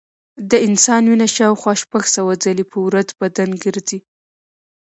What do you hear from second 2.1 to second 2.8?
سوه ځلې په